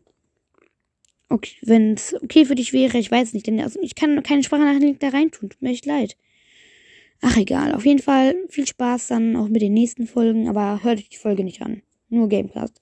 Okay, 1.30 1.56
wenn 1.62 1.92
es 1.92 2.14
okay 2.22 2.46
für 2.46 2.54
dich 2.54 2.72
wäre, 2.72 2.96
ich 2.98 3.10
weiß 3.10 3.34
nicht, 3.34 3.46
denn 3.46 3.60
also 3.60 3.78
ich 3.82 3.94
kann 3.94 4.22
keine 4.22 4.42
Sprachnachricht 4.42 5.02
da 5.02 5.08
reintun. 5.08 5.50
Tut 5.50 5.60
mir 5.60 5.70
echt 5.70 5.86
leid. 5.86 6.16
Ach 7.20 7.36
egal, 7.36 7.74
auf 7.74 7.84
jeden 7.84 8.00
Fall 8.00 8.34
viel 8.48 8.66
Spaß 8.66 9.08
dann 9.08 9.36
auch 9.36 9.48
mit 9.48 9.60
den 9.60 9.74
nächsten 9.74 10.06
Folgen, 10.06 10.48
aber 10.48 10.82
hört 10.82 10.98
euch 10.98 11.08
die 11.08 11.16
Folge 11.16 11.44
nicht 11.44 11.60
an. 11.62 11.82
Nur 12.08 12.28
Gamecast. 12.28 12.80